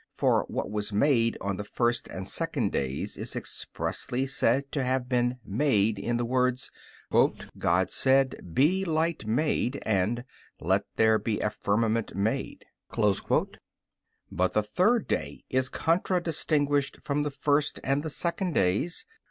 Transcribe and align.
For 0.15 0.45
what 0.47 0.71
was 0.71 0.91
made 0.91 1.37
on 1.41 1.57
the 1.57 1.63
first 1.63 2.07
and 2.07 2.27
second 2.27 2.71
days 2.71 3.17
is 3.17 3.35
expressly 3.35 4.25
said 4.25 4.71
to 4.71 4.81
have 4.83 5.07
been 5.07 5.37
"made" 5.45 5.99
in 5.99 6.17
the 6.17 6.25
words, 6.25 6.71
"God 7.59 7.91
said: 7.91 8.55
Be 8.55 8.83
light 8.83 9.27
made," 9.27 9.77
and 9.85 10.23
"Let 10.59 10.85
there 10.95 11.19
be 11.19 11.39
a 11.39 11.51
firmament 11.51 12.15
made."But 12.15 14.53
the 14.53 14.63
third 14.63 15.07
day 15.07 15.43
is 15.51 15.69
contradistinguished 15.69 16.99
from 17.03 17.21
the 17.21 17.29
first 17.29 17.79
and 17.83 18.01
the 18.01 18.09
second 18.09 18.53
days. 18.55 19.05